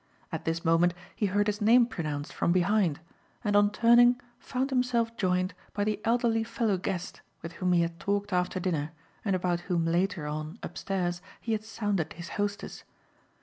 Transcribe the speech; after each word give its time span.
At 0.31 0.45
this 0.45 0.65
moment 0.65 0.95
he 1.15 1.27
heard 1.27 1.45
his 1.45 1.61
name 1.61 1.85
pronounced 1.85 2.33
from 2.33 2.51
behind 2.51 2.99
and 3.43 3.55
on 3.55 3.69
turning 3.69 4.19
found 4.39 4.71
himself 4.71 5.15
joined 5.15 5.53
by 5.75 5.83
the 5.83 6.01
elderly 6.03 6.43
fellow 6.43 6.79
guest 6.79 7.21
with 7.43 7.51
whom 7.53 7.73
he 7.73 7.81
had 7.81 7.99
talked 7.99 8.33
after 8.33 8.59
dinner 8.59 8.93
and 9.23 9.35
about 9.35 9.59
whom 9.69 9.85
later 9.85 10.25
on 10.25 10.57
upstairs 10.63 11.21
he 11.39 11.51
had 11.51 11.63
sounded 11.63 12.13
his 12.13 12.29
hostess. 12.29 12.83